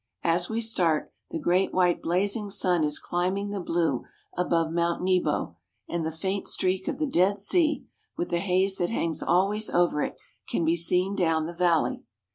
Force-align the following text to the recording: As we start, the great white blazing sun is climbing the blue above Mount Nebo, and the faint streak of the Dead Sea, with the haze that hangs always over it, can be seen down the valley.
As 0.23 0.49
we 0.49 0.61
start, 0.61 1.13
the 1.29 1.37
great 1.37 1.75
white 1.75 2.01
blazing 2.01 2.49
sun 2.49 2.83
is 2.83 2.97
climbing 2.97 3.51
the 3.51 3.59
blue 3.59 4.05
above 4.35 4.71
Mount 4.71 5.03
Nebo, 5.03 5.57
and 5.87 6.03
the 6.03 6.11
faint 6.11 6.47
streak 6.47 6.87
of 6.87 6.97
the 6.97 7.05
Dead 7.05 7.37
Sea, 7.37 7.85
with 8.17 8.29
the 8.29 8.39
haze 8.39 8.77
that 8.77 8.89
hangs 8.89 9.21
always 9.21 9.69
over 9.69 10.01
it, 10.01 10.17
can 10.49 10.65
be 10.65 10.75
seen 10.75 11.13
down 11.15 11.45
the 11.45 11.53
valley. 11.53 12.01